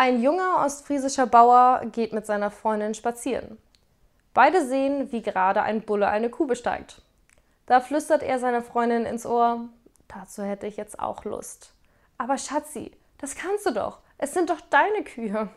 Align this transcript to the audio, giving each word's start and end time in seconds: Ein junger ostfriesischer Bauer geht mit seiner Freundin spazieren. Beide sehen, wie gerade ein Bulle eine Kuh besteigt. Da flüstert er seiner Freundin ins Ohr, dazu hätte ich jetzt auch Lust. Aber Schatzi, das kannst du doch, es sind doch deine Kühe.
Ein 0.00 0.22
junger 0.22 0.64
ostfriesischer 0.64 1.26
Bauer 1.26 1.82
geht 1.90 2.12
mit 2.12 2.24
seiner 2.24 2.52
Freundin 2.52 2.94
spazieren. 2.94 3.58
Beide 4.32 4.64
sehen, 4.64 5.10
wie 5.10 5.22
gerade 5.22 5.62
ein 5.62 5.80
Bulle 5.82 6.06
eine 6.06 6.30
Kuh 6.30 6.46
besteigt. 6.46 7.02
Da 7.66 7.80
flüstert 7.80 8.22
er 8.22 8.38
seiner 8.38 8.62
Freundin 8.62 9.06
ins 9.06 9.26
Ohr, 9.26 9.64
dazu 10.06 10.44
hätte 10.44 10.68
ich 10.68 10.76
jetzt 10.76 11.00
auch 11.00 11.24
Lust. 11.24 11.72
Aber 12.16 12.38
Schatzi, 12.38 12.92
das 13.18 13.34
kannst 13.34 13.66
du 13.66 13.72
doch, 13.72 13.98
es 14.18 14.32
sind 14.32 14.50
doch 14.50 14.60
deine 14.70 15.02
Kühe. 15.02 15.48